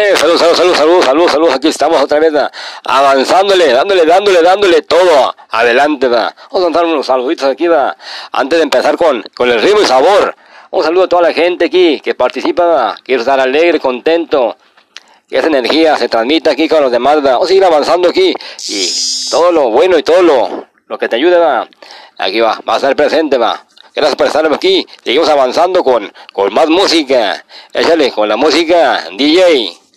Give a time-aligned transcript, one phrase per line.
[0.00, 1.50] Eh, salud, salud, salud, salud, salud, salud.
[1.50, 2.32] Aquí estamos otra vez,
[2.84, 5.34] avanzándole, dándole, dándole, dándole todo.
[5.50, 6.06] Adelante.
[6.06, 7.66] Vamos a dar unos saluditos aquí,
[8.30, 10.36] antes de empezar con, con el ritmo y sabor.
[10.70, 14.56] Un saludo a toda la gente aquí que participa, quiero estar alegre, contento.
[15.28, 17.20] Que esa energía se transmita aquí con los demás.
[17.20, 18.32] Vamos a seguir avanzando aquí.
[18.68, 18.88] Y
[19.32, 21.36] todo lo bueno y todo lo, lo que te ayude,
[22.18, 23.64] aquí va, va a estar presente, va.
[23.96, 24.86] Gracias por estar aquí.
[25.02, 27.44] Seguimos avanzando con, con más música.
[27.72, 29.87] Échale, con la música DJ.